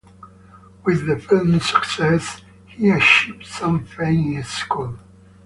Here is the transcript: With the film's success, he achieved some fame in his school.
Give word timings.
With 0.83 1.05
the 1.05 1.19
film's 1.19 1.69
success, 1.69 2.41
he 2.65 2.89
achieved 2.89 3.45
some 3.45 3.85
fame 3.85 4.29
in 4.29 4.33
his 4.37 4.47
school. 4.47 4.97